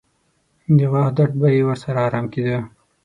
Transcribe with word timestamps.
د 0.77 0.79
غاښ 0.91 1.07
درد 1.17 1.33
به 1.39 1.47
یې 1.55 1.61
ورسره 1.67 1.99
ارام 2.07 2.25
کېده. 2.33 2.57